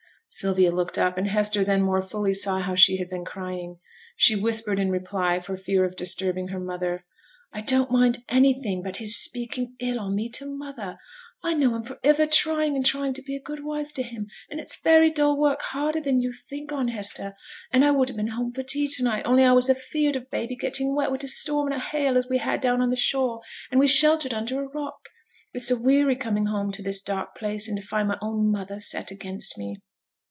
[0.33, 3.79] Sylvia looked up, and Hester then more fully saw how she had been crying.
[4.15, 7.03] She whispered in reply, for fear of disturbing her mother,
[7.51, 10.97] 'I don't mind anything but his speaking ill on me to mother.
[11.43, 14.27] I know I'm for iver trying and trying to be a good wife to him,
[14.49, 17.33] an' it's very dull work; harder than yo' think on, Hester,
[17.73, 20.31] an' I would ha' been home for tea to night only I was afeared of
[20.31, 23.41] baby getting wet wi' t' storm o' hail as we had down on t' shore;
[23.69, 25.09] and we sheltered under a rock.
[25.53, 28.79] It's a weary coming home to this dark place, and to find my own mother
[28.79, 29.75] set against me.'